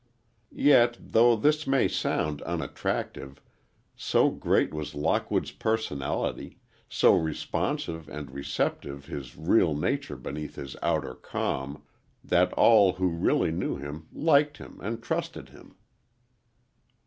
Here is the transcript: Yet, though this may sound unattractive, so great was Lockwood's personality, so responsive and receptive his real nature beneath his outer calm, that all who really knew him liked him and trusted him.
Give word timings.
Yet, 0.55 0.97
though 0.99 1.35
this 1.35 1.67
may 1.67 1.87
sound 1.87 2.41
unattractive, 2.41 3.39
so 3.95 4.31
great 4.31 4.73
was 4.73 4.95
Lockwood's 4.95 5.51
personality, 5.51 6.57
so 6.89 7.13
responsive 7.15 8.09
and 8.09 8.31
receptive 8.31 9.05
his 9.05 9.37
real 9.37 9.75
nature 9.75 10.15
beneath 10.15 10.55
his 10.55 10.75
outer 10.81 11.13
calm, 11.13 11.83
that 12.23 12.51
all 12.53 12.93
who 12.93 13.09
really 13.09 13.51
knew 13.51 13.75
him 13.75 14.07
liked 14.11 14.57
him 14.57 14.79
and 14.81 15.03
trusted 15.03 15.49
him. 15.49 15.75